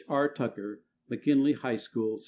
R. 0.09 0.29
TUCKER, 0.33 0.81
McKINLEY 1.11 1.53
HIGH 1.57 1.75
SCHOOL, 1.75 2.17
ST. 2.17 2.19